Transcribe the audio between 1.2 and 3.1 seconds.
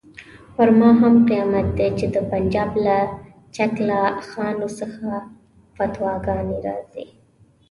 قیامت دی چې د پنجاب له